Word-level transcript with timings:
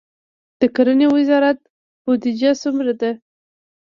د 0.59 0.61
کرنې 0.75 1.07
وزارت 1.15 1.57
بودیجه 2.03 2.51
څومره 2.61 2.93
ده؟ 3.01 3.11